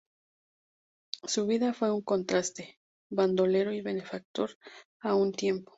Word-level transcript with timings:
Su 1.25 1.45
vida 1.45 1.75
fue 1.75 1.91
un 1.93 2.01
contraste, 2.01 2.79
bandolero 3.11 3.71
y 3.71 3.81
benefactor 3.81 4.57
a 4.99 5.13
un 5.13 5.31
tiempo. 5.31 5.69